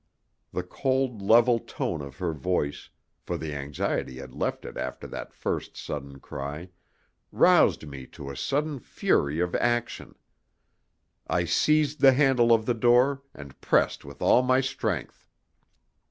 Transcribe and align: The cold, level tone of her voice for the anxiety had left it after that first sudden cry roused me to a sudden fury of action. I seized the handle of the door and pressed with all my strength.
The 0.51 0.63
cold, 0.63 1.21
level 1.21 1.59
tone 1.59 2.01
of 2.01 2.17
her 2.17 2.33
voice 2.33 2.89
for 3.21 3.37
the 3.37 3.53
anxiety 3.53 4.17
had 4.17 4.33
left 4.33 4.65
it 4.65 4.75
after 4.75 5.05
that 5.05 5.31
first 5.31 5.77
sudden 5.77 6.19
cry 6.19 6.69
roused 7.31 7.85
me 7.85 8.07
to 8.07 8.31
a 8.31 8.35
sudden 8.35 8.79
fury 8.79 9.39
of 9.39 9.53
action. 9.53 10.15
I 11.27 11.45
seized 11.45 12.01
the 12.01 12.13
handle 12.13 12.51
of 12.51 12.65
the 12.65 12.73
door 12.73 13.21
and 13.35 13.61
pressed 13.61 14.03
with 14.03 14.23
all 14.23 14.41
my 14.41 14.59
strength. 14.59 15.27